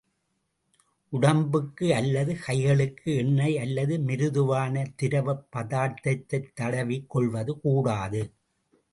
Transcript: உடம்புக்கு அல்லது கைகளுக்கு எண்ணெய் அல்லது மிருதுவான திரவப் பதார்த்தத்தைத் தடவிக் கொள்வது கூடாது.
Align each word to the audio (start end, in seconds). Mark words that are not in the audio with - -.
உடம்புக்கு 1.13 1.95
அல்லது 1.95 2.37
கைகளுக்கு 2.47 3.15
எண்ணெய் 3.15 3.57
அல்லது 3.57 3.97
மிருதுவான 3.97 4.85
திரவப் 5.01 5.43
பதார்த்தத்தைத் 5.55 6.49
தடவிக் 6.53 7.09
கொள்வது 7.09 7.59
கூடாது. 7.59 8.21